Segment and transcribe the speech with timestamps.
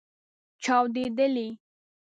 [0.63, 1.47] چاودیدلې